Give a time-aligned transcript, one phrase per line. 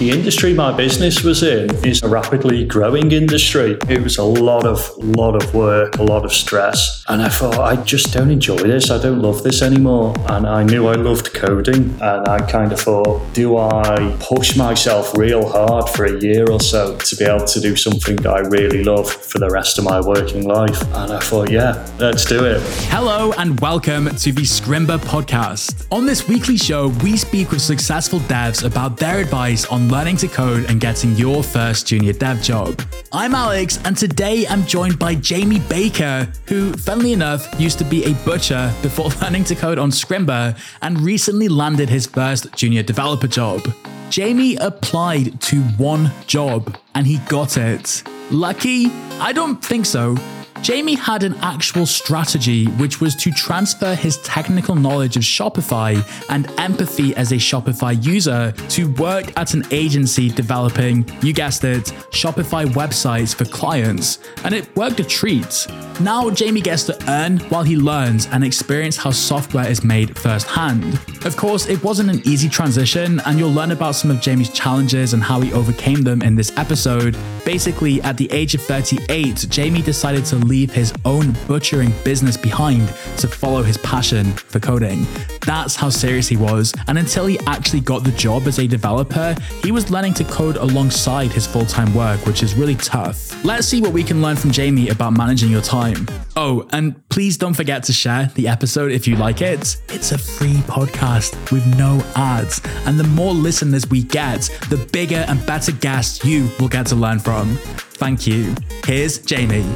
[0.00, 3.76] The industry my business was in is a rapidly growing industry.
[3.86, 7.58] It was a lot of lot of work, a lot of stress, and I thought
[7.58, 8.90] I just don't enjoy this.
[8.90, 10.14] I don't love this anymore.
[10.30, 15.14] And I knew I loved coding, and I kind of thought, do I push myself
[15.18, 18.40] real hard for a year or so to be able to do something that I
[18.40, 20.80] really love for the rest of my working life?
[20.94, 22.62] And I thought, yeah, let's do it.
[22.88, 25.84] Hello and welcome to the Scrimba podcast.
[25.92, 30.28] On this weekly show, we speak with successful devs about their advice on learning to
[30.28, 32.80] code and getting your first junior dev job.
[33.12, 38.04] I'm Alex, and today I'm joined by Jamie Baker, who, funnily enough, used to be
[38.04, 43.26] a butcher before learning to code on Scrimba and recently landed his first junior developer
[43.26, 43.62] job.
[44.10, 48.04] Jamie applied to one job and he got it.
[48.30, 48.86] Lucky?
[49.18, 50.16] I don't think so.
[50.62, 56.50] Jamie had an actual strategy, which was to transfer his technical knowledge of Shopify and
[56.58, 62.66] empathy as a Shopify user to work at an agency developing, you guessed it, Shopify
[62.66, 64.18] websites for clients.
[64.44, 65.66] And it worked a treat.
[65.98, 71.00] Now Jamie gets to earn while he learns and experience how software is made firsthand.
[71.24, 75.14] Of course, it wasn't an easy transition, and you'll learn about some of Jamie's challenges
[75.14, 77.16] and how he overcame them in this episode.
[77.44, 82.88] Basically, at the age of 38, Jamie decided to leave his own butchering business behind
[83.18, 85.06] to follow his passion for coding.
[85.46, 89.34] That's how serious he was, and until he actually got the job as a developer,
[89.62, 93.44] he was learning to code alongside his full time work, which is really tough.
[93.44, 96.06] Let's see what we can learn from Jamie about managing your time.
[96.42, 99.76] Oh, and please don't forget to share the episode if you like it.
[99.90, 105.22] It's a free podcast with no ads, and the more listeners we get, the bigger
[105.28, 107.56] and better guests you will get to learn from.
[107.76, 108.54] Thank you.
[108.86, 109.66] Here's Jamie.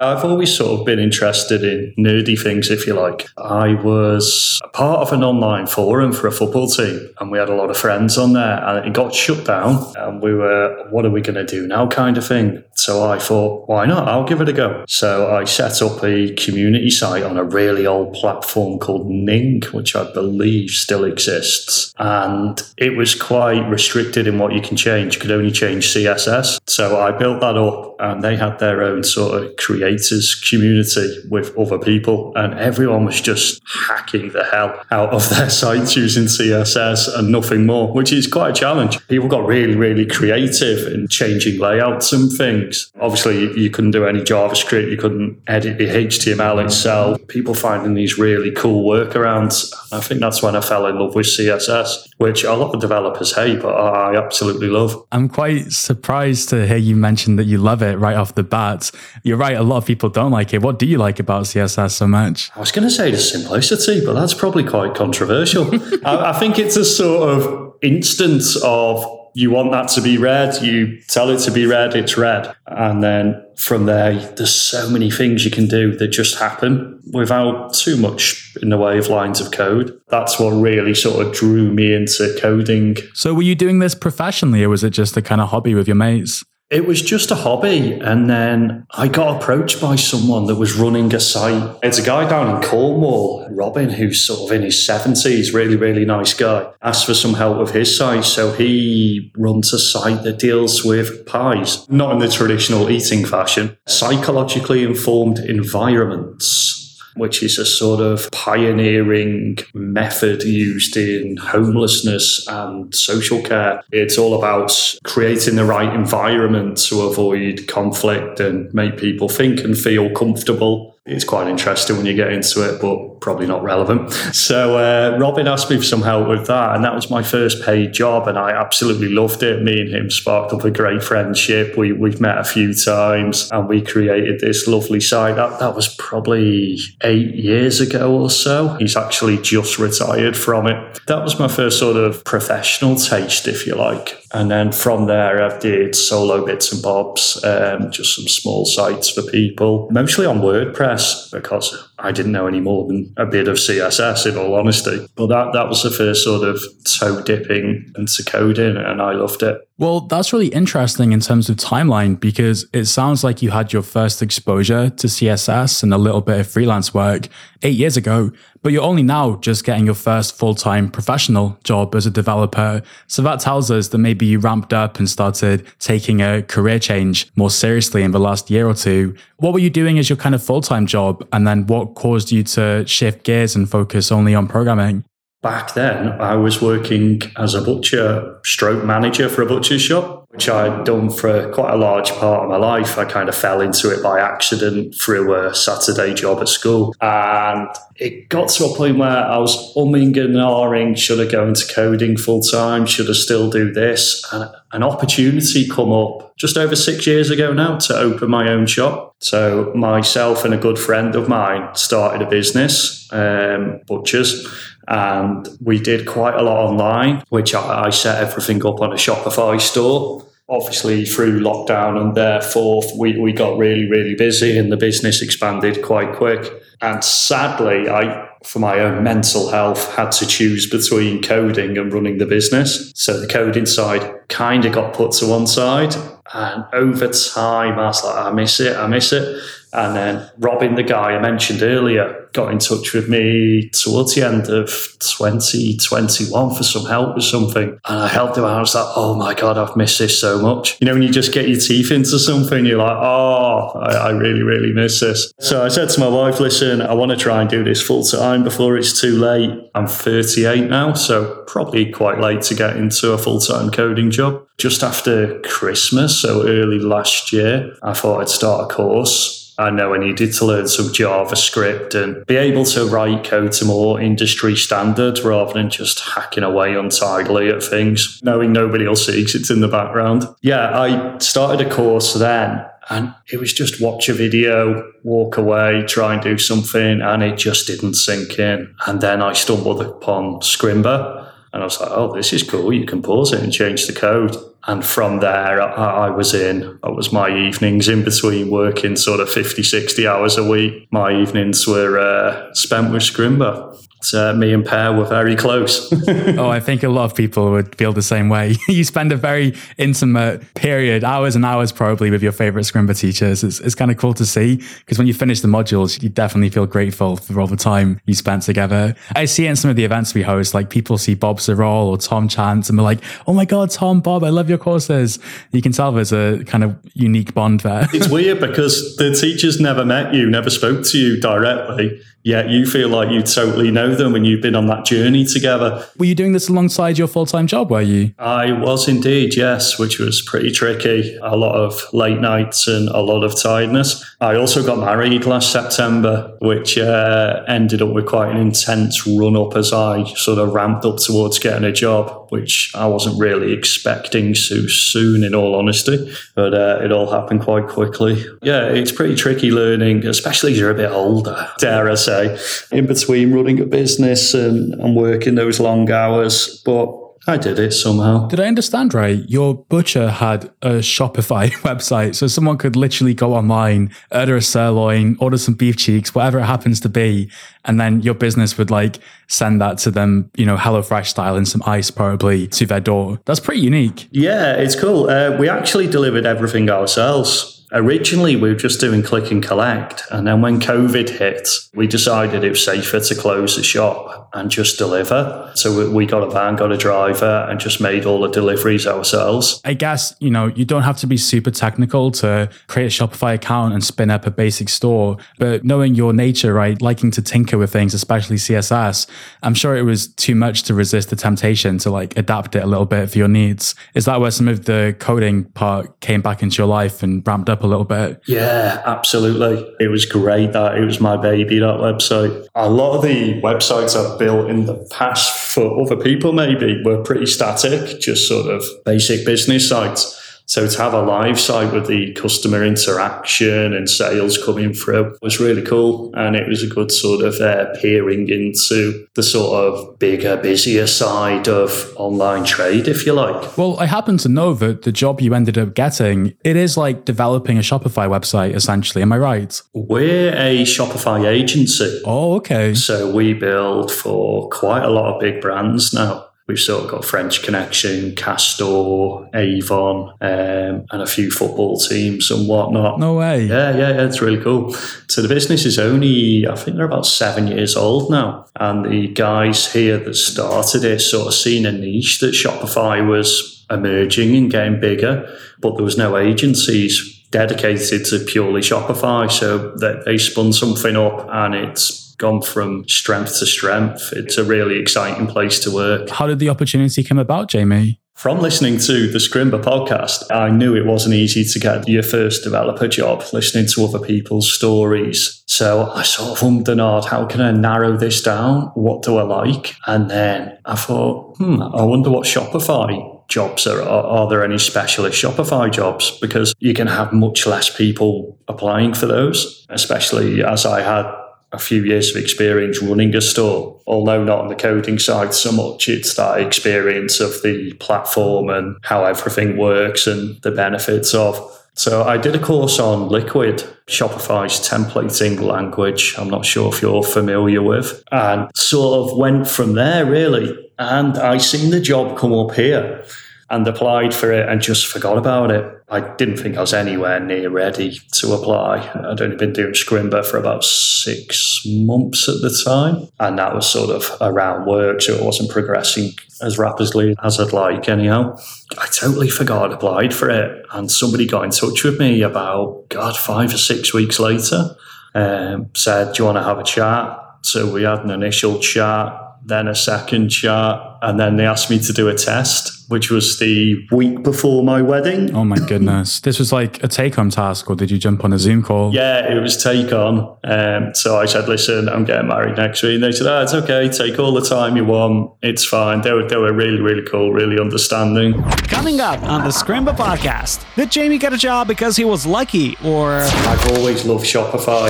[0.00, 3.26] I've always sort of been interested in nerdy things, if you like.
[3.36, 7.48] I was a part of an online forum for a football team, and we had
[7.48, 9.92] a lot of friends on there, and it got shut down.
[9.96, 12.62] And we were, what are we going to do now, kind of thing.
[12.88, 14.08] So I thought, why not?
[14.08, 14.82] I'll give it a go.
[14.88, 19.94] So I set up a community site on a really old platform called Ning, which
[19.94, 21.92] I believe still exists.
[21.98, 25.16] And it was quite restricted in what you can change.
[25.16, 26.60] You could only change CSS.
[26.66, 31.56] So I built that up, and they had their own sort of creators community with
[31.58, 37.18] other people, and everyone was just hacking the hell out of their sites using CSS
[37.18, 39.06] and nothing more, which is quite a challenge.
[39.08, 42.77] People got really, really creative in changing layouts and things.
[43.00, 47.20] Obviously, you couldn't do any JavaScript, you couldn't edit the HTML itself.
[47.28, 49.72] People finding these really cool workarounds.
[49.92, 53.34] I think that's when I fell in love with CSS, which a lot of developers
[53.34, 55.02] hate, but I absolutely love.
[55.12, 58.90] I'm quite surprised to hear you mention that you love it right off the bat.
[59.22, 60.62] You're right, a lot of people don't like it.
[60.62, 62.50] What do you like about CSS so much?
[62.54, 65.68] I was going to say the simplicity, but that's probably quite controversial.
[66.04, 70.60] I, I think it's a sort of instance of you want that to be red,
[70.62, 72.54] you tell it to be red, it's red.
[72.66, 77.74] And then from there, there's so many things you can do that just happen without
[77.74, 79.98] too much in the way of lines of code.
[80.08, 82.96] That's what really sort of drew me into coding.
[83.14, 85.86] So, were you doing this professionally or was it just a kind of hobby with
[85.86, 86.44] your mates?
[86.70, 87.92] It was just a hobby.
[87.92, 91.78] And then I got approached by someone that was running a site.
[91.82, 96.04] It's a guy down in Cornwall, Robin, who's sort of in his 70s, really, really
[96.04, 96.70] nice guy.
[96.82, 98.24] Asked for some help with his site.
[98.24, 103.78] So he runs a site that deals with pies, not in the traditional eating fashion,
[103.86, 106.77] psychologically informed environments
[107.18, 113.82] which is a sort of pioneering method used in homelessness and social care.
[113.92, 114.72] It's all about
[115.04, 121.24] creating the right environment to avoid conflict and make people think and feel comfortable it's
[121.24, 124.12] quite interesting when you get into it, but probably not relevant.
[124.38, 127.62] So uh, Robin asked me for some help with that, and that was my first
[127.64, 129.62] paid job, and I absolutely loved it.
[129.62, 131.76] Me and him sparked up a great friendship.
[131.76, 135.36] We we've met a few times, and we created this lovely site.
[135.36, 138.76] That that was probably eight years ago or so.
[138.78, 141.00] He's actually just retired from it.
[141.06, 144.16] That was my first sort of professional taste, if you like.
[144.32, 149.08] And then from there, I've did solo bits and bobs, um, just some small sites
[149.08, 153.56] for people, mostly on WordPress because I didn't know any more than a bit of
[153.56, 155.06] CSS, in all honesty.
[155.16, 159.42] But that, that was the first sort of toe dipping into coding, and I loved
[159.42, 159.68] it.
[159.78, 163.82] Well, that's really interesting in terms of timeline because it sounds like you had your
[163.82, 167.28] first exposure to CSS and a little bit of freelance work
[167.62, 171.94] eight years ago, but you're only now just getting your first full time professional job
[171.94, 172.82] as a developer.
[173.06, 177.30] So that tells us that maybe you ramped up and started taking a career change
[177.36, 179.14] more seriously in the last year or two.
[179.36, 181.26] What were you doing as your kind of full time job?
[181.32, 185.04] And then what caused you to shift gears and focus only on programming?
[185.42, 190.48] back then I was working as a butcher, stroke manager for a butcher shop, which
[190.48, 192.96] I'd done for quite a large part of my life.
[192.96, 196.94] I kind of fell into it by accident through a Saturday job at school.
[197.00, 201.48] And it got to a point where I was umming and ahhing, should I go
[201.48, 202.86] into coding full time?
[202.86, 204.24] Should I still do this?
[204.32, 208.66] And an opportunity come up just over six years ago now to open my own
[208.66, 209.16] shop.
[209.18, 214.46] So myself and a good friend of mine started a business, um, Butchers
[214.88, 218.96] and we did quite a lot online, which I, I set everything up on a
[218.96, 220.24] Shopify store.
[220.50, 225.82] Obviously, through lockdown and therefore, we, we got really, really busy and the business expanded
[225.82, 226.50] quite quick.
[226.80, 232.18] And sadly, I, for my own mental health, had to choose between coding and running
[232.18, 232.92] the business.
[232.94, 235.94] So the coding side kind of got put to one side.
[236.32, 239.42] And over time, I was like, I miss it, I miss it.
[239.72, 244.26] And then Robin, the guy I mentioned earlier, got in touch with me towards the
[244.26, 244.68] end of
[245.00, 247.78] 2021 for some help with something.
[247.84, 248.56] And I helped him out.
[248.56, 250.78] I was like, oh my God, I've missed this so much.
[250.80, 254.10] You know, when you just get your teeth into something, you're like, oh, I, I
[254.10, 255.32] really, really miss this.
[255.40, 258.04] So I said to my wife, listen, I want to try and do this full
[258.04, 259.50] time before it's too late.
[259.74, 264.44] I'm 38 now, so probably quite late to get into a full time coding job.
[264.58, 269.94] Just after Christmas, so early last year, I thought I'd start a course I know
[269.94, 274.56] I needed to learn some JavaScript and be able to write code to more industry
[274.56, 279.60] standards rather than just hacking away untidily at things, knowing nobody else sees it's in
[279.60, 280.26] the background.
[280.42, 285.84] Yeah, I started a course then and it was just watch a video, walk away,
[285.86, 288.74] try and do something, and it just didn't sink in.
[288.86, 291.17] And then I stumbled upon Scrimba.
[291.52, 292.72] And I was like, oh, this is cool.
[292.72, 294.36] You can pause it and change the code.
[294.66, 296.78] And from there, I, I, was in.
[296.84, 300.86] It was my evenings in between working sort of 50, 60 hours a week.
[300.90, 303.78] My evenings were uh, spent with Scrimba
[304.14, 305.92] uh, me and Per were very close.
[306.08, 308.56] oh, I think a lot of people would feel the same way.
[308.68, 313.42] you spend a very intimate period, hours and hours probably, with your favorite Scrimba teachers.
[313.44, 316.50] It's, it's kind of cool to see because when you finish the modules, you definitely
[316.50, 318.94] feel grateful for all the time you spent together.
[319.14, 321.98] I see in some of the events we host, like people see Bob Ziroll or
[321.98, 325.18] Tom Chant and they're like, oh my God, Tom, Bob, I love your courses.
[325.52, 327.88] You can tell there's a kind of unique bond there.
[327.92, 332.66] it's weird because the teachers never met you, never spoke to you directly yet you
[332.66, 335.82] feel like you totally know them and you've been on that journey together.
[335.98, 338.12] Were you doing this alongside your full time job, were you?
[338.18, 341.16] I was indeed, yes, which was pretty tricky.
[341.22, 344.04] A lot of late nights and a lot of tiredness.
[344.20, 349.34] I also got married last September, which uh, ended up with quite an intense run
[349.34, 353.52] up as I sort of ramped up towards getting a job, which I wasn't really
[353.52, 356.12] expecting so soon, in all honesty.
[356.34, 358.24] But uh, it all happened quite quickly.
[358.42, 362.38] Yeah, it's pretty tricky learning, especially as you're a bit older, dare I say
[362.70, 366.62] in between running a business and, and working those long hours.
[366.64, 368.26] But I did it somehow.
[368.26, 369.22] Did I understand right?
[369.28, 375.16] Your butcher had a Shopify website, so someone could literally go online, order a sirloin,
[375.20, 377.30] order some beef cheeks, whatever it happens to be,
[377.66, 381.46] and then your business would like send that to them, you know, HelloFresh style and
[381.46, 383.20] some ice probably to their door.
[383.26, 384.08] That's pretty unique.
[384.10, 385.10] Yeah, it's cool.
[385.10, 387.57] Uh, we actually delivered everything ourselves.
[387.72, 390.02] Originally, we were just doing click and collect.
[390.10, 394.50] And then when COVID hit, we decided it was safer to close the shop and
[394.50, 395.50] just deliver.
[395.54, 399.60] So we got a van, got a driver, and just made all the deliveries ourselves.
[399.64, 403.34] I guess, you know, you don't have to be super technical to create a Shopify
[403.34, 405.18] account and spin up a basic store.
[405.38, 409.06] But knowing your nature, right, liking to tinker with things, especially CSS,
[409.42, 412.66] I'm sure it was too much to resist the temptation to like adapt it a
[412.66, 413.74] little bit for your needs.
[413.94, 417.50] Is that where some of the coding part came back into your life and ramped
[417.50, 417.57] up?
[417.58, 418.20] Up a little bit.
[418.26, 419.74] Yeah, absolutely.
[419.80, 422.46] It was great that it was my baby, that website.
[422.54, 427.02] A lot of the websites I've built in the past for other people maybe were
[427.02, 430.14] pretty static, just sort of basic business sites.
[430.48, 435.38] So to have a live site with the customer interaction and sales coming through was
[435.38, 436.10] really cool.
[436.14, 440.86] And it was a good sort of uh, peering into the sort of bigger, busier
[440.86, 443.58] side of online trade, if you like.
[443.58, 447.04] Well, I happen to know that the job you ended up getting, it is like
[447.04, 449.02] developing a Shopify website, essentially.
[449.02, 449.60] Am I right?
[449.74, 452.00] We're a Shopify agency.
[452.06, 452.72] Oh, okay.
[452.72, 456.27] So we build for quite a lot of big brands now.
[456.48, 462.48] We've sort of got French Connection, Castore, Avon, um, and a few football teams and
[462.48, 462.98] whatnot.
[462.98, 463.44] No way.
[463.44, 464.06] Yeah, yeah, yeah.
[464.06, 464.72] It's really cool.
[465.08, 468.46] So the business is only, I think they're about seven years old now.
[468.56, 473.66] And the guys here that started it sort of seen a niche that Shopify was
[473.70, 479.30] emerging and getting bigger, but there was no agencies dedicated to purely Shopify.
[479.30, 484.12] So that they spun something up and it's gone from strength to strength.
[484.12, 486.10] It's a really exciting place to work.
[486.10, 488.00] How did the opportunity come about, Jamie?
[488.18, 492.42] From listening to the Scrimba podcast, I knew it wasn't easy to get your first
[492.42, 495.44] developer job, listening to other people's stories.
[495.46, 498.72] So I sort of ummed and how can I narrow this down?
[498.74, 499.76] What do I like?
[499.86, 504.58] And then I thought, hmm, I wonder what Shopify jobs are, are, are there any
[504.58, 506.18] specialist Shopify jobs?
[506.18, 511.06] Because you can have much less people applying for those, especially as I had
[511.52, 515.50] a few years of experience running a store, although not on the coding side so
[515.50, 515.88] much.
[515.88, 521.38] It's that experience of the platform and how everything works and the benefits of.
[521.74, 526.14] So I did a course on Liquid, Shopify's templating language.
[526.18, 530.70] I'm not sure if you're familiar with, and sort of went from there really.
[530.78, 533.04] And I seen the job come up here
[533.50, 535.77] and applied for it and just forgot about it.
[535.90, 538.90] I didn't think I was anywhere near ready to apply.
[538.94, 543.66] I'd only been doing Scrimba for about six months at the time, and that was
[543.66, 548.36] sort of around work, so it wasn't progressing as rapidly as I'd like, anyhow.
[548.76, 552.90] I totally forgot I'd applied for it, and somebody got in touch with me about,
[552.90, 554.76] God, five or six weeks later,
[555.14, 557.18] um, said, Do you want to have a chat?
[557.42, 559.18] So we had an initial chat
[559.48, 563.38] then a second chat, and then they asked me to do a test, which was
[563.38, 565.34] the week before my wedding.
[565.34, 566.20] Oh my goodness.
[566.20, 568.94] this was like a take home task, or did you jump on a Zoom call?
[568.94, 570.36] Yeah, it was take on.
[570.44, 572.94] Um, so I said, listen, I'm getting married next week.
[572.94, 573.88] And they said, oh, it's okay.
[573.88, 575.32] Take all the time you want.
[575.42, 576.00] It's fine.
[576.00, 578.42] They were, they were really, really cool, really understanding.
[578.68, 582.76] Coming up on the Scrimba podcast, did Jamie get a job because he was lucky,
[582.84, 583.12] or.
[583.12, 584.88] I've always loved Shopify.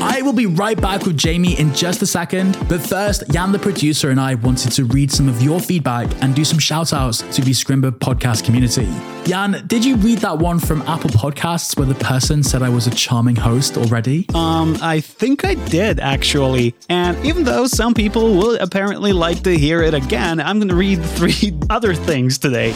[0.00, 2.56] I will be right back with Jamie in just a second.
[2.68, 6.34] But first, Jan, the producer, and I wanted to read some of your feedback and
[6.34, 8.88] do some shout outs to the Scrimba podcast community.
[9.28, 12.86] Jan, did you read that one from Apple Podcasts where the person said I was
[12.86, 14.26] a charming host already?
[14.34, 16.74] Um, I think I did actually.
[16.88, 20.74] And even though some people will apparently like to hear it again, I'm going to
[20.74, 22.72] read three other things today.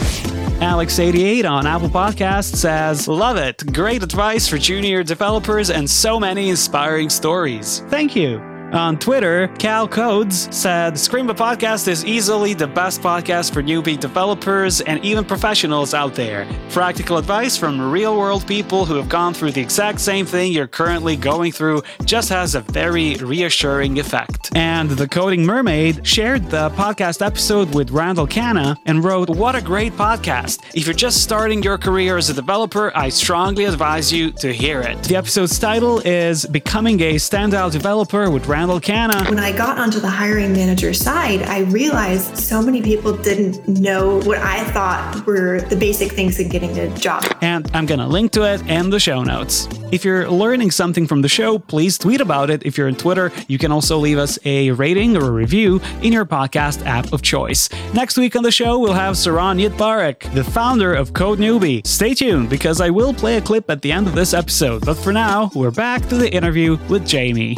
[0.63, 3.73] Alex88 on Apple Podcasts says, Love it.
[3.73, 7.79] Great advice for junior developers and so many inspiring stories.
[7.89, 8.52] Thank you.
[8.73, 14.81] On Twitter, Cal Codes said, Scrimba Podcast is easily the best podcast for newbie developers
[14.81, 16.47] and even professionals out there.
[16.71, 20.65] Practical advice from real world people who have gone through the exact same thing you're
[20.65, 24.49] currently going through just has a very reassuring effect.
[24.55, 29.61] And The Coding Mermaid shared the podcast episode with Randall Kanna and wrote, What a
[29.61, 30.63] great podcast.
[30.73, 34.81] If you're just starting your career as a developer, I strongly advise you to hear
[34.81, 34.97] it.
[35.03, 39.25] The episode's title is Becoming a Standout Developer with Randall Randall Kanna.
[39.25, 44.21] When I got onto the hiring manager side, I realized so many people didn't know
[44.21, 47.25] what I thought were the basic things in getting a job.
[47.41, 49.67] And I'm going to link to it in the show notes.
[49.91, 52.63] If you're learning something from the show, please tweet about it.
[52.63, 56.13] If you're on Twitter, you can also leave us a rating or a review in
[56.13, 57.69] your podcast app of choice.
[57.93, 61.85] Next week on the show, we'll have Saron Yitbarek, the founder of Code Newbie.
[61.85, 64.85] Stay tuned because I will play a clip at the end of this episode.
[64.85, 67.57] But for now, we're back to the interview with Jamie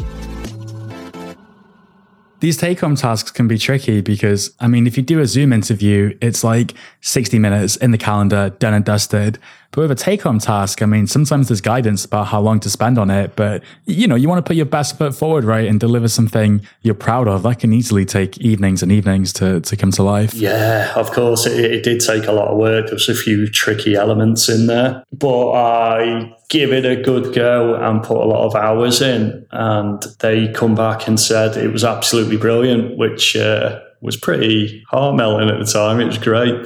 [2.46, 5.52] these take home tasks can be tricky because, I mean, if you do a Zoom
[5.52, 9.40] interview, it's like 60 minutes in the calendar, done and dusted.
[9.76, 12.70] But with a take home task, I mean, sometimes there's guidance about how long to
[12.70, 15.68] spend on it, but you know, you want to put your best foot forward, right?
[15.68, 17.44] And deliver something you're proud of.
[17.44, 20.34] That can easily take evenings and evenings to, to come to life.
[20.34, 21.46] Yeah, of course.
[21.46, 22.88] It, it did take a lot of work.
[22.88, 28.02] There's a few tricky elements in there, but I give it a good go and
[28.02, 29.46] put a lot of hours in.
[29.52, 35.18] And they come back and said it was absolutely brilliant, which uh, was pretty heart
[35.18, 36.00] melting at the time.
[36.00, 36.66] It was great.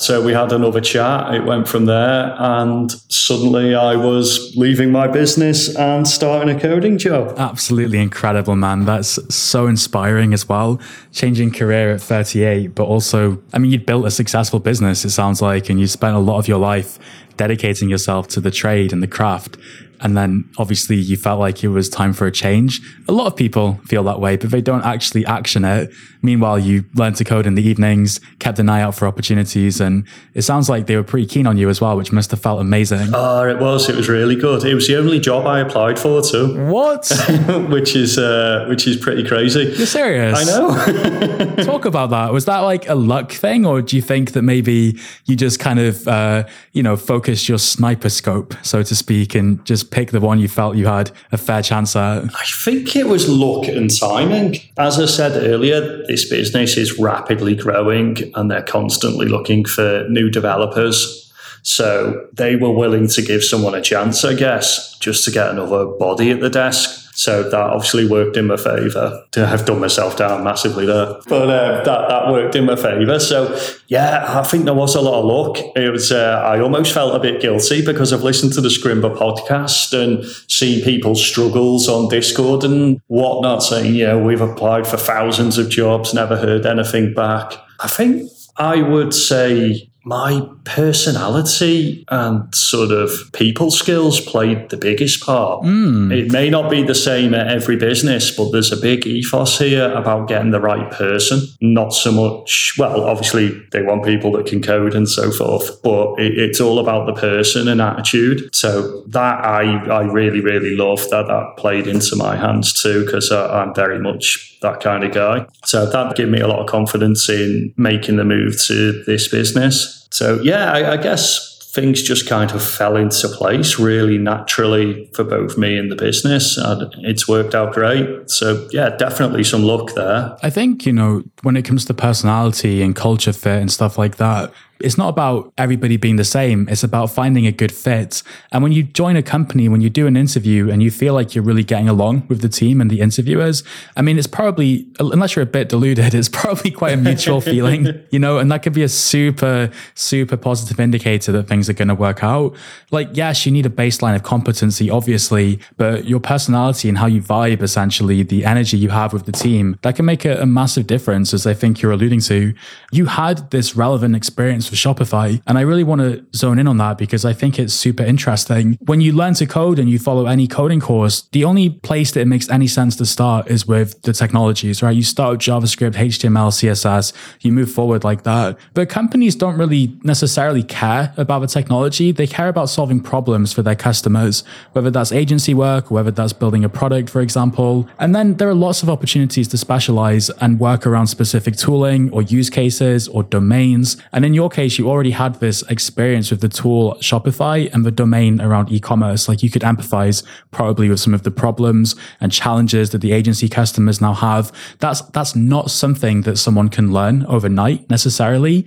[0.00, 1.34] So we had another chat.
[1.34, 6.98] It went from there, and suddenly I was leaving my business and starting a coding
[6.98, 7.34] job.
[7.36, 8.84] Absolutely incredible, man.
[8.84, 10.80] That's so inspiring as well.
[11.12, 15.42] Changing career at 38, but also, I mean, you'd built a successful business, it sounds
[15.42, 17.00] like, and you spent a lot of your life
[17.36, 19.56] dedicating yourself to the trade and the craft.
[20.00, 22.80] And then obviously you felt like it was time for a change.
[23.08, 25.90] A lot of people feel that way, but they don't actually action it.
[26.22, 30.04] Meanwhile, you learned to code in the evenings, kept an eye out for opportunities, and
[30.34, 32.60] it sounds like they were pretty keen on you as well, which must have felt
[32.60, 33.10] amazing.
[33.14, 33.88] Oh, it was.
[33.88, 34.64] It was really good.
[34.64, 36.66] It was the only job I applied for too.
[36.66, 37.08] What?
[37.68, 39.74] which is uh, which is pretty crazy.
[39.76, 40.38] You're serious?
[40.38, 41.54] I know.
[41.64, 42.32] Talk about that.
[42.32, 45.78] Was that like a luck thing, or do you think that maybe you just kind
[45.78, 50.38] of uh, you know focused your sniper scope, so to speak, and pick the one
[50.38, 52.24] you felt you had a fair chance at?
[52.24, 54.56] I think it was luck and timing.
[54.76, 60.30] As I said earlier this business is rapidly growing and they're constantly looking for new
[60.30, 61.32] developers.
[61.62, 65.86] So they were willing to give someone a chance, I guess, just to get another
[65.86, 67.07] body at the desk.
[67.18, 69.24] So that obviously worked in my favour.
[69.36, 73.18] I've done myself down massively there, but uh, that that worked in my favour.
[73.18, 75.58] So yeah, I think there was a lot of luck.
[75.74, 76.12] It was.
[76.12, 80.24] Uh, I almost felt a bit guilty because I've listened to the Scrimba podcast and
[80.48, 86.14] seen people's struggles on Discord and whatnot, saying, know, we've applied for thousands of jobs,
[86.14, 87.52] never heard anything back.
[87.80, 95.22] I think I would say my personality and sort of people skills played the biggest
[95.22, 95.62] part.
[95.62, 96.10] Mm.
[96.10, 99.92] It may not be the same at every business, but there's a big ethos here
[99.92, 101.42] about getting the right person.
[101.60, 106.18] Not so much, well, obviously they want people that can code and so forth, but
[106.18, 108.54] it, it's all about the person and attitude.
[108.54, 113.30] So that I, I really, really love that that played into my hands too, because
[113.30, 115.46] I'm very much that kind of guy.
[115.64, 120.06] So that gave me a lot of confidence in making the move to this business.
[120.10, 125.22] So yeah, I, I guess things just kind of fell into place really naturally for
[125.22, 126.56] both me and the business.
[126.56, 128.30] And it's worked out great.
[128.30, 130.36] So, yeah, definitely some luck there.
[130.42, 134.16] I think, you know, when it comes to personality and culture fit and stuff like
[134.16, 134.50] that,
[134.80, 136.68] it's not about everybody being the same.
[136.68, 138.22] It's about finding a good fit.
[138.52, 141.34] And when you join a company, when you do an interview and you feel like
[141.34, 143.64] you're really getting along with the team and the interviewers,
[143.96, 147.88] I mean, it's probably, unless you're a bit deluded, it's probably quite a mutual feeling,
[148.10, 151.88] you know, and that could be a super, super positive indicator that things are going
[151.88, 152.54] to work out.
[152.90, 157.20] Like, yes, you need a baseline of competency, obviously, but your personality and how you
[157.20, 160.86] vibe, essentially, the energy you have with the team, that can make a, a massive
[160.86, 162.54] difference, as I think you're alluding to.
[162.92, 165.42] You had this relevant experience for Shopify.
[165.46, 168.78] And I really want to zone in on that because I think it's super interesting.
[168.80, 172.20] When you learn to code and you follow any coding course, the only place that
[172.20, 174.94] it makes any sense to start is with the technologies, right?
[174.94, 178.58] You start with JavaScript, HTML, CSS, you move forward like that.
[178.74, 182.12] But companies don't really necessarily care about the technology.
[182.12, 186.32] They care about solving problems for their customers, whether that's agency work, or whether that's
[186.32, 187.88] building a product, for example.
[187.98, 192.22] And then there are lots of opportunities to specialize and work around specific tooling or
[192.22, 193.96] use cases or domains.
[194.12, 197.92] And in your case, you already had this experience with the tool Shopify and the
[197.92, 199.28] domain around e-commerce.
[199.28, 203.48] Like you could empathize probably with some of the problems and challenges that the agency
[203.48, 204.50] customers now have.
[204.80, 208.66] That's, that's not something that someone can learn overnight necessarily.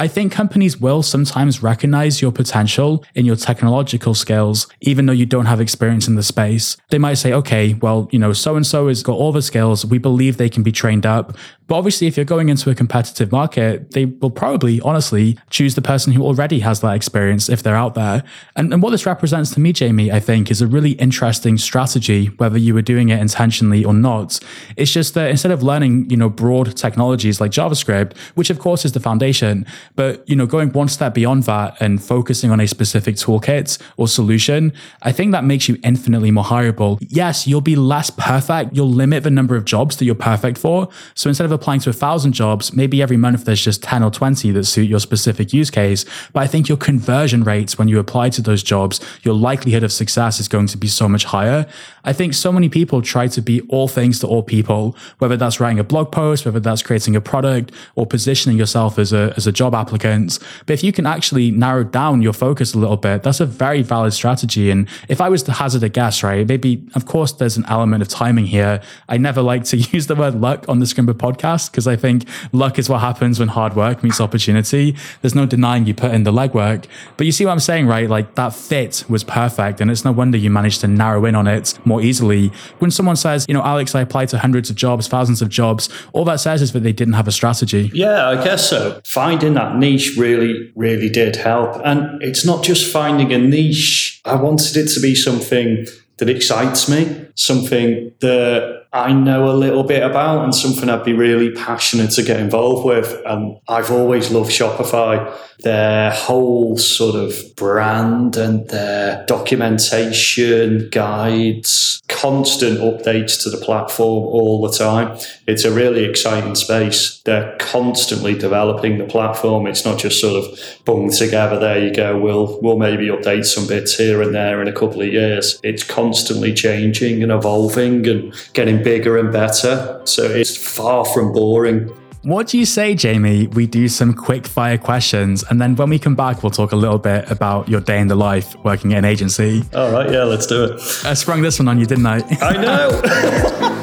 [0.00, 5.26] I think companies will sometimes recognize your potential in your technological skills, even though you
[5.26, 6.76] don't have experience in the space.
[6.90, 9.84] They might say, okay, well, you know, so and so has got all the skills.
[9.84, 11.36] We believe they can be trained up.
[11.68, 15.82] But obviously, if you're going into a competitive market, they will probably, honestly, choose the
[15.82, 18.24] person who already has that experience if they're out there.
[18.56, 22.26] And, and what this represents to me, Jamie, I think, is a really interesting strategy,
[22.38, 24.40] whether you were doing it intentionally or not.
[24.76, 28.86] It's just that instead of learning, you know, broad technologies like JavaScript, which of course
[28.86, 32.66] is the foundation, but you know, going one step beyond that and focusing on a
[32.66, 36.98] specific toolkit or solution, I think that makes you infinitely more hireable.
[37.00, 38.74] Yes, you'll be less perfect.
[38.74, 40.88] You'll limit the number of jobs that you're perfect for.
[41.14, 44.10] So instead of applying to a thousand jobs, maybe every month there's just 10 or
[44.10, 46.04] 20 that suit your specific use case.
[46.32, 49.92] But I think your conversion rates when you apply to those jobs, your likelihood of
[49.92, 51.66] success is going to be so much higher.
[52.04, 55.60] I think so many people try to be all things to all people, whether that's
[55.60, 59.46] writing a blog post, whether that's creating a product or positioning yourself as a, as
[59.46, 60.38] a job applicant.
[60.66, 63.82] But if you can actually narrow down your focus a little bit, that's a very
[63.82, 64.70] valid strategy.
[64.70, 68.02] And if I was to hazard a guess, right, maybe, of course, there's an element
[68.02, 68.80] of timing here.
[69.08, 71.96] I never like to use the word luck on the Scrimba podcast podcast because I
[71.96, 74.96] think luck is what happens when hard work meets opportunity.
[75.22, 76.86] There's no denying you put in the legwork.
[77.16, 78.08] But you see what I'm saying, right?
[78.08, 79.80] Like that fit was perfect.
[79.80, 82.48] And it's no wonder you managed to narrow in on it more easily.
[82.78, 85.88] When someone says, you know, Alex, I applied to hundreds of jobs, thousands of jobs,
[86.12, 87.90] all that says is that they didn't have a strategy.
[87.94, 89.00] Yeah, I guess so.
[89.04, 91.80] Finding that niche really, really did help.
[91.84, 94.20] And it's not just finding a niche.
[94.24, 95.86] I wanted it to be something
[96.18, 101.12] that excites me, something that I know a little bit about and something I'd be
[101.12, 103.20] really passionate to get involved with.
[103.26, 112.78] And I've always loved Shopify their whole sort of brand and their documentation, guides, constant
[112.78, 115.18] updates to the platform all the time.
[115.46, 117.20] It's a really exciting space.
[117.24, 119.66] They're constantly developing the platform.
[119.66, 123.66] It's not just sort of bung together, there you go, we'll we'll maybe update some
[123.66, 125.58] bits here and there in a couple of years.
[125.62, 130.00] It's constantly changing and evolving and getting bigger and better.
[130.04, 131.90] So it's far from boring.
[132.22, 133.46] What do you say, Jamie?
[133.46, 136.76] We do some quick fire questions, and then when we come back, we'll talk a
[136.76, 139.62] little bit about your day in the life working at an agency.
[139.72, 140.80] All right, yeah, let's do it.
[141.04, 142.20] I sprung this one on you, didn't I?
[142.40, 143.74] I know.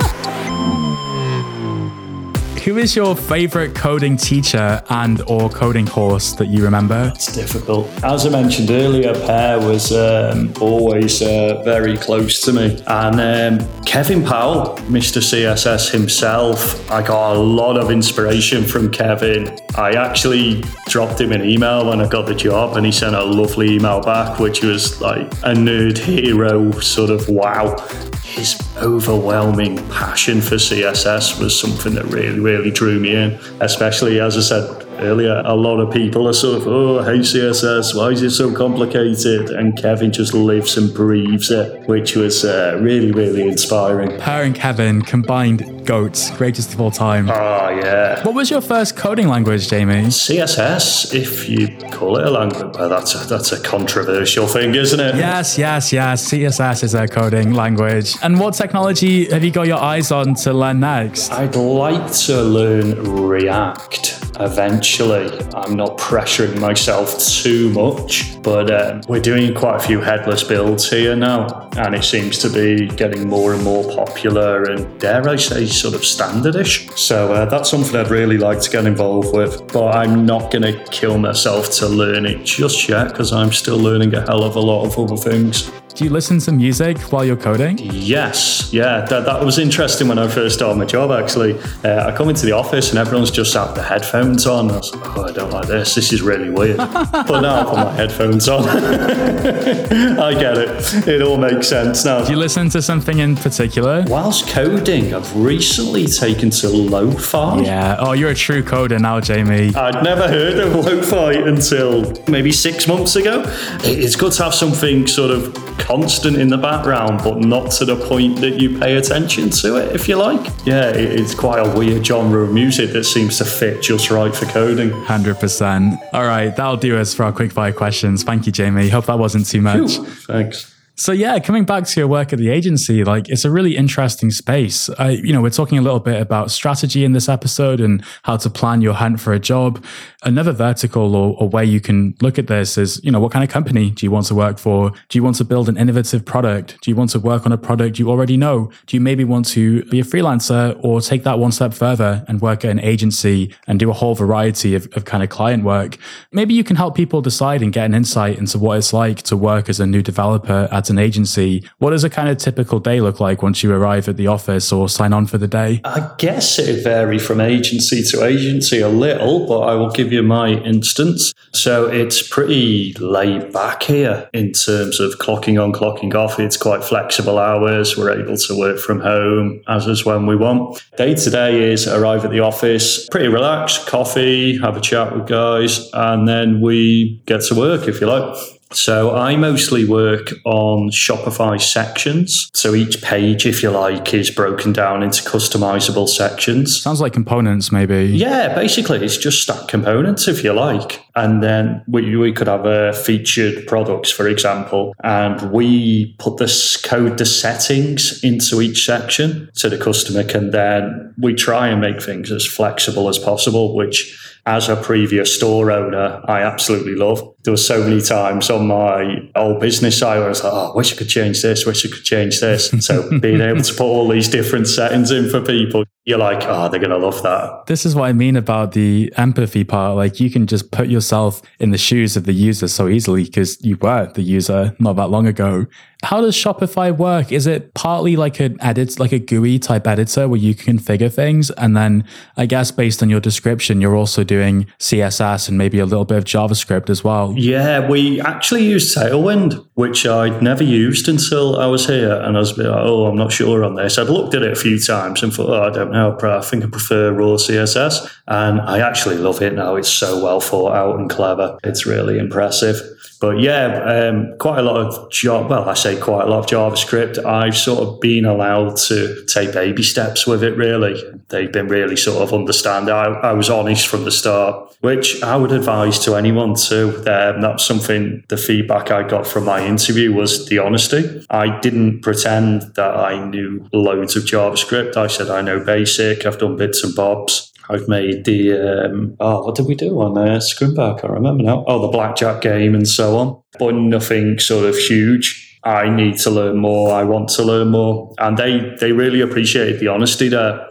[2.65, 7.12] who is your favorite coding teacher and or coding course that you remember?
[7.13, 7.88] It's difficult.
[8.04, 12.84] As I mentioned earlier, Per was um, always uh, very close to me.
[12.88, 15.21] And um, Kevin Powell, Mr.
[15.21, 19.56] CSS himself, I got a lot of inspiration from Kevin.
[19.77, 23.23] I actually dropped him an email when I got the job and he sent a
[23.23, 27.75] lovely email back, which was like a nerd hero sort of wow.
[28.23, 34.38] His overwhelming passion for CSS was something that really, really drew me in, especially as
[34.38, 37.95] I said earlier, a lot of people are sort of, oh, I hate CSS.
[37.95, 39.49] Why is it so complicated?
[39.49, 44.19] And Kevin just lives and breathes it, which was uh, really, really inspiring.
[44.19, 47.29] Per and Kevin combined goats, greatest of all time.
[47.29, 48.23] Oh, yeah.
[48.25, 50.05] What was your first coding language, Jamie?
[50.05, 52.75] CSS, if you call it a language.
[52.75, 55.15] Well, that's a, that's a controversial thing, isn't it?
[55.15, 56.31] Yes, yes, yes.
[56.31, 58.15] CSS is a coding language.
[58.23, 61.31] And what technology have you got your eyes on to learn next?
[61.31, 65.31] I'd like to learn React eventually.
[65.53, 70.89] I'm not pressuring myself too much, but uh, we're doing quite a few headless builds
[70.89, 75.35] here now, and it seems to be getting more and more popular and, dare I
[75.35, 76.95] say, sort of standardish.
[76.97, 80.63] So uh, that's something I'd really like to get involved with, but I'm not going
[80.63, 84.55] to kill myself to learn it just yet because I'm still learning a hell of
[84.55, 85.71] a lot of other things.
[85.95, 87.77] Do you listen to music while you're coding?
[87.77, 91.10] Yes, yeah, that, that was interesting when I first started my job.
[91.10, 94.71] Actually, uh, I come into the office and everyone's just had the headphones on.
[94.71, 95.95] I was like, oh, I don't like this.
[95.95, 96.75] This is really weird.
[96.77, 98.67] but now I put my headphones on.
[98.69, 101.08] I get it.
[101.08, 102.25] It all makes sense now.
[102.25, 104.03] Do you listen to something in particular?
[104.10, 107.62] Whilst coding, I've recently taken to lo-fi.
[107.62, 107.95] Yeah.
[107.99, 109.73] Oh, you're a true coder now, Jamie.
[109.73, 113.45] I'd never heard of lo-fi until maybe six months ago.
[113.86, 117.95] It's good to have something sort of constant in the background, but not to the
[118.07, 120.45] point that you pay attention to it, if you like.
[120.65, 124.45] Yeah, it's quite a weird genre of music that seems to fit just right for
[124.45, 124.89] coding.
[124.89, 125.99] 100%.
[126.13, 128.23] All right, that'll do us for our quick fire questions.
[128.23, 128.89] Thank you, Jamie.
[128.89, 129.97] Hope that wasn't too much.
[130.27, 130.74] Thanks.
[130.97, 134.31] So yeah, coming back to your work at the agency, like it's a really interesting
[134.31, 134.89] space.
[134.91, 138.38] I, you know, we're talking a little bit about strategy in this episode and how
[138.38, 139.84] to plan your hunt for a job.
[140.23, 143.43] Another vertical or, or way you can look at this is, you know, what kind
[143.43, 144.91] of company do you want to work for?
[145.10, 146.79] Do you want to build an innovative product?
[146.81, 148.71] Do you want to work on a product you already know?
[148.86, 152.39] Do you maybe want to be a freelancer or take that one step further and
[152.39, 155.97] work at an agency and do a whole variety of, of kind of client work?
[156.31, 159.36] Maybe you can help people decide and get an insight into what it's like to
[159.36, 163.01] work as a new developer at an agency, what does a kind of typical day
[163.01, 165.81] look like once you arrive at the office or sign on for the day?
[165.83, 170.23] I guess it varies from agency to agency a little, but I will give you
[170.23, 171.33] my instance.
[171.53, 176.39] So it's pretty laid back here in terms of clocking on, clocking off.
[176.39, 177.97] It's quite flexible hours.
[177.97, 180.83] We're able to work from home as is when we want.
[180.97, 185.27] Day to day is arrive at the office, pretty relaxed, coffee, have a chat with
[185.27, 188.35] guys, and then we get to work if you like.
[188.71, 192.49] So I mostly work on Shopify sections.
[192.54, 196.82] So each page, if you like, is broken down into customizable sections.
[196.82, 198.06] Sounds like components, maybe.
[198.06, 201.01] Yeah, basically, it's just stack components, if you like.
[201.15, 206.75] And then we, we could have a featured products, for example, and we put this
[206.75, 212.01] code the settings into each section so the customer can then we try and make
[212.01, 217.21] things as flexible as possible, which as a previous store owner, I absolutely love.
[217.43, 220.71] There were so many times on my old business side where I was like, oh,
[220.71, 222.69] I wish I could change this, wish I could change this.
[222.86, 226.69] So being able to put all these different settings in for people, you're like, oh,
[226.69, 227.65] they're going to love that.
[227.65, 229.95] This is what I mean about the empathy part.
[229.95, 233.63] Like you can just put yourself in the shoes of the user so easily because
[233.65, 235.65] you were the user not that long ago.
[236.03, 237.31] How does Shopify work?
[237.31, 241.11] Is it partly like an edit, like a GUI type editor where you can configure
[241.11, 241.49] things?
[241.51, 242.05] And then
[242.37, 246.19] I guess based on your description, you're also doing CSS and maybe a little bit
[246.19, 247.33] of JavaScript as well.
[247.35, 252.13] Yeah, we actually use Tailwind, which I'd never used until I was here.
[252.13, 253.97] And I was like, oh, I'm not sure on this.
[253.97, 256.17] I'd looked at it a few times and thought, oh, I don't know.
[256.21, 258.12] I think I prefer raw CSS.
[258.27, 259.75] And I actually love it now.
[259.75, 261.58] It's so well thought out and clever.
[261.63, 262.79] It's really impressive.
[263.21, 265.49] But yeah, um, quite a lot of job.
[265.49, 267.23] Well, I say quite a lot of JavaScript.
[267.25, 270.58] I've sort of been allowed to take baby steps with it.
[270.58, 272.93] Really, they've been really sort of understanding.
[272.93, 277.03] I, I was honest from the start, which I would advise to anyone too.
[277.08, 278.23] Um, that's something.
[278.27, 281.25] The feedback I got from my interview was the honesty.
[281.29, 284.97] I didn't pretend that I knew loads of JavaScript.
[284.97, 285.84] I said I know basic.
[286.25, 287.51] I've done bits and bobs.
[287.69, 291.03] I've made the um, oh, what did we do on uh, Scrimba?
[291.03, 291.63] I remember now.
[291.67, 295.41] Oh, the blackjack game and so on, but nothing sort of huge.
[295.63, 296.93] I need to learn more.
[296.93, 300.63] I want to learn more, and they they really appreciated the honesty there.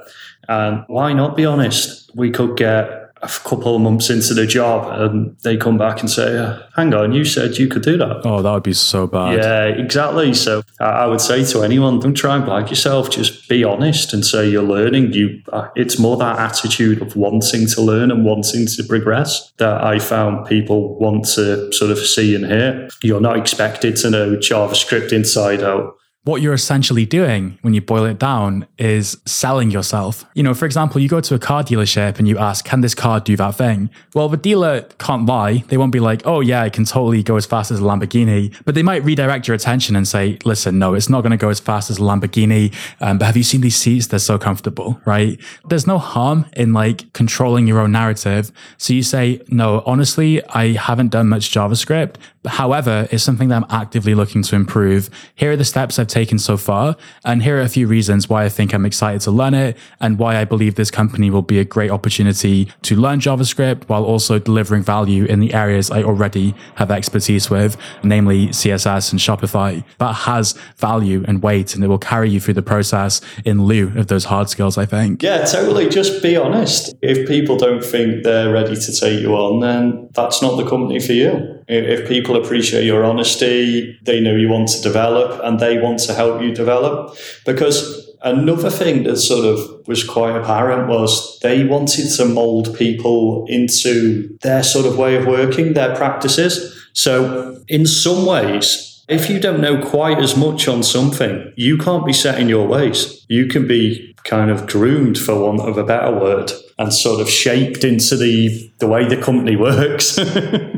[0.49, 2.11] And why not be honest?
[2.15, 6.11] We could get a couple of months into the job and they come back and
[6.11, 8.23] say, hang on, you said you could do that.
[8.25, 9.39] Oh, that would be so bad.
[9.39, 10.35] Yeah, exactly.
[10.35, 13.11] So I would say to anyone, don't try and blag yourself.
[13.11, 15.13] Just be honest and say you're learning.
[15.13, 19.83] You, uh, it's more that attitude of wanting to learn and wanting to progress that
[19.83, 22.89] I found people want to sort of see and hear.
[23.03, 28.07] You're not expected to know JavaScript inside out what you're essentially doing when you boil
[28.07, 30.25] it down is selling yourself.
[30.35, 32.95] You know, for example, you go to a car dealership and you ask, can this
[32.95, 33.91] car do that thing?
[34.15, 35.65] Well, the dealer can't lie.
[35.69, 38.55] They won't be like, oh, yeah, it can totally go as fast as a Lamborghini.
[38.65, 41.51] But they might redirect your attention and say, listen, no, it's not going to go
[41.51, 42.75] as fast as a Lamborghini.
[43.03, 44.07] Um, but have you seen these seats?
[44.07, 45.39] They're so comfortable, right?
[45.69, 48.51] There's no harm in like controlling your own narrative.
[48.79, 52.17] So you say, no, honestly, I haven't done much JavaScript.
[52.47, 55.11] However, it's something that I'm actively looking to improve.
[55.35, 56.97] Here are the steps I've taken so far.
[57.25, 60.19] And here are a few reasons why I think I'm excited to learn it and
[60.19, 64.39] why I believe this company will be a great opportunity to learn JavaScript while also
[64.39, 69.85] delivering value in the areas I already have expertise with, namely CSS and Shopify.
[69.99, 73.93] That has value and weight and it will carry you through the process in lieu
[73.97, 75.23] of those hard skills, I think.
[75.23, 75.89] Yeah, totally.
[75.89, 76.95] Just be honest.
[77.03, 81.01] If people don't think they're ready to take you on, then that's not the company
[81.01, 81.64] for you.
[81.69, 86.15] If people appreciate your honesty, they know you want to develop and they want to
[86.15, 87.17] help you develop.
[87.47, 93.47] Because another thing that sort of was quite apparent was they wanted to mold people
[93.49, 96.75] into their sort of way of working, their practices.
[96.93, 102.07] So, in some ways, if you don't know quite as much on something, you can't
[102.07, 103.25] be set in your ways.
[103.29, 107.29] You can be kind of groomed, for want of a better word, and sort of
[107.29, 110.19] shaped into the the way the company works.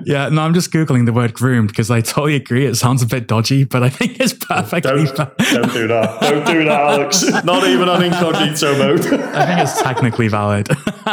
[0.06, 2.64] Yeah, no, I'm just googling the word groomed because I totally agree.
[2.64, 5.04] It sounds a bit dodgy, but I think it's perfectly.
[5.04, 6.20] Don't, don't do that.
[6.20, 7.24] Don't do that, Alex.
[7.44, 9.00] Not even on incognito mode.
[9.34, 10.68] I think it's technically valid.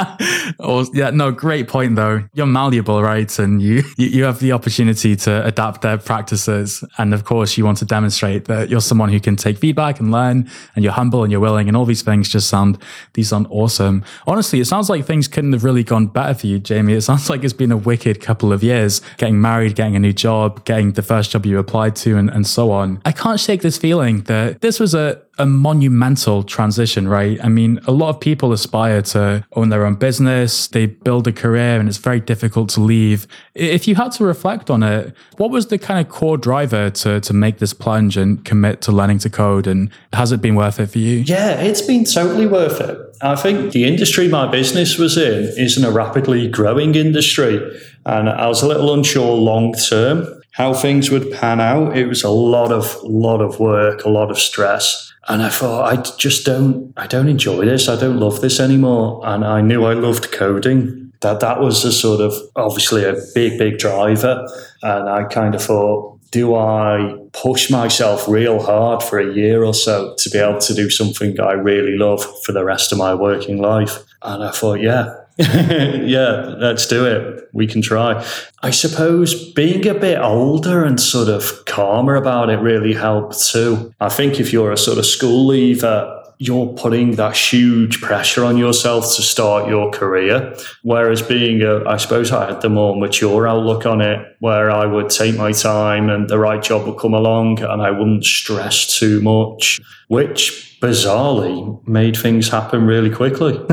[0.59, 2.23] or, yeah, no, great point though.
[2.35, 3.39] You're malleable, right?
[3.39, 7.79] And you you have the opportunity to adapt their practices, and of course, you want
[7.79, 11.31] to demonstrate that you're someone who can take feedback and learn, and you're humble and
[11.31, 12.77] you're willing, and all these things just sound
[13.13, 14.05] these sound awesome.
[14.27, 16.93] Honestly, it sounds like things couldn't have really gone better for you, Jamie.
[16.93, 18.82] It sounds like it's been a wicked couple of years
[19.17, 22.45] getting married, getting a new job, getting the first job you applied to, and, and
[22.45, 23.01] so on.
[23.05, 27.43] I can't shake this feeling that this was a, a monumental transition, right?
[27.43, 31.31] I mean, a lot of people aspire to own their own business, they build a
[31.31, 33.27] career, and it's very difficult to leave.
[33.55, 37.19] If you had to reflect on it, what was the kind of core driver to,
[37.19, 39.65] to make this plunge and commit to learning to code?
[39.67, 41.19] And has it been worth it for you?
[41.19, 42.99] Yeah, it's been totally worth it.
[43.21, 47.57] I think the industry my business was in is in a rapidly growing industry.
[48.05, 51.97] And I was a little unsure long term how things would pan out.
[51.97, 55.11] It was a lot of lot of work, a lot of stress.
[55.27, 57.87] And I thought, I just don't, I don't enjoy this.
[57.87, 59.21] I don't love this anymore.
[59.23, 61.11] And I knew I loved coding.
[61.21, 64.45] That that was a sort of obviously a big, big driver.
[64.81, 69.73] And I kind of thought, do I push myself real hard for a year or
[69.73, 73.13] so to be able to do something I really love for the rest of my
[73.13, 74.03] working life?
[74.23, 77.49] And I thought, yeah, yeah, let's do it.
[77.53, 78.23] We can try.
[78.61, 83.93] I suppose being a bit older and sort of calmer about it really helped too.
[83.99, 88.57] I think if you're a sort of school leaver, you're putting that huge pressure on
[88.57, 90.53] yourself to start your career.
[90.81, 94.85] Whereas being a, I suppose I had the more mature outlook on it, where I
[94.85, 98.99] would take my time and the right job would come along and I wouldn't stress
[98.99, 99.79] too much,
[100.09, 103.53] which bizarrely made things happen really quickly.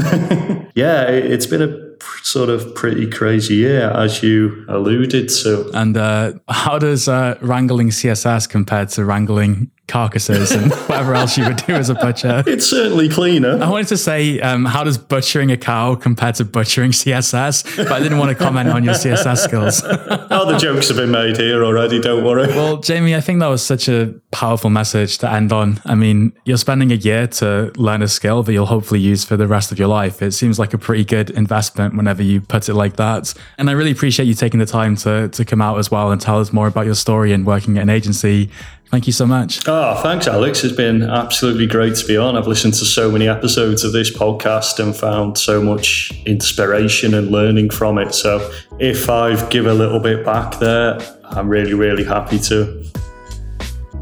[0.77, 1.91] yeah, it's been a
[2.23, 5.71] sort of pretty crazy year, as you alluded to.
[5.75, 11.45] And uh, how does uh, wrangling CSS compare to wrangling carcasses and whatever else you
[11.45, 12.43] would do as a butcher.
[12.47, 13.63] It's certainly cleaner.
[13.63, 17.77] I wanted to say, um, how does butchering a cow compare to butchering CSS?
[17.77, 19.83] But I didn't want to comment on your CSS skills.
[19.87, 22.01] oh, the jokes have been made here already.
[22.01, 22.47] Don't worry.
[22.49, 25.81] Well, Jamie, I think that was such a powerful message to end on.
[25.85, 29.37] I mean, you're spending a year to learn a skill that you'll hopefully use for
[29.37, 30.23] the rest of your life.
[30.23, 33.35] It seems like a pretty good investment whenever you put it like that.
[33.59, 36.21] And I really appreciate you taking the time to to come out as well and
[36.21, 38.51] tell us more about your story and working at an agency
[38.91, 39.61] Thank you so much.
[39.69, 40.65] Oh, thanks, Alex.
[40.65, 42.37] It's been absolutely great to be on.
[42.37, 47.31] I've listened to so many episodes of this podcast and found so much inspiration and
[47.31, 48.13] learning from it.
[48.15, 52.85] So, if I've give a little bit back there, I'm really, really happy to.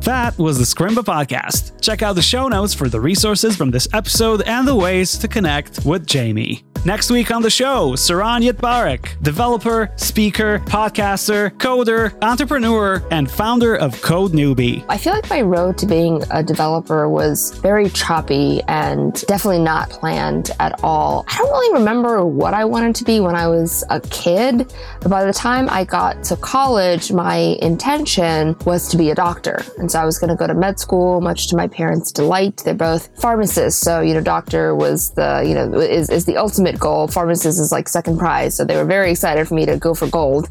[0.01, 1.83] That was the Scrimba podcast.
[1.83, 5.29] Check out the show notes for the resources from this episode and the ways to
[5.29, 6.65] connect with Jamie.
[6.85, 14.01] Next week on the show, Saron Yitbarek, developer, speaker, podcaster, coder, entrepreneur, and founder of
[14.01, 14.85] Code Newbie.
[14.89, 19.91] I feel like my road to being a developer was very choppy and definitely not
[19.91, 21.25] planned at all.
[21.27, 25.09] I don't really remember what I wanted to be when I was a kid, but
[25.09, 29.65] by the time I got to college, my intention was to be a doctor.
[29.79, 32.63] And so I was going to go to med school, much to my parents' delight.
[32.65, 36.37] They're both pharmacists, so you know, doctor was the you know is, is the
[36.69, 37.09] ultimate goal.
[37.09, 40.07] Pharmacist is like second prize, so they were very excited for me to go for
[40.09, 40.49] gold,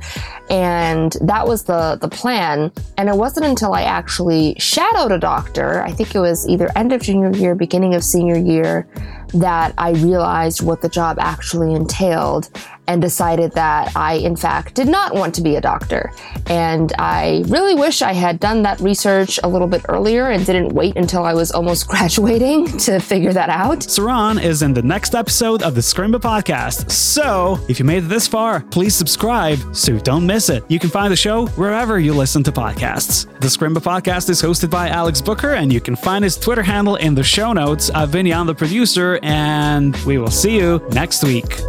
[0.49, 2.71] and that was the the plan.
[2.97, 6.93] And it wasn't until I actually shadowed a doctor, I think it was either end
[6.93, 8.87] of junior year, beginning of senior year,
[9.33, 12.49] that I realized what the job actually entailed
[12.87, 16.11] and decided that I, in fact, did not want to be a doctor.
[16.47, 20.69] And I really wish I had done that research a little bit earlier and didn't
[20.73, 23.79] wait until I was almost graduating to figure that out.
[23.79, 26.89] Saron is in the next episode of the Scrimba podcast.
[26.91, 30.63] So, if you made it this far, please subscribe so you don't miss it.
[30.67, 33.25] You can find the show wherever you listen to podcasts.
[33.39, 36.95] The Scrimba podcast is hosted by Alex Booker, and you can find his Twitter handle
[36.95, 37.89] in the show notes.
[37.91, 41.61] I've been Jan, the producer, and we will see you next week.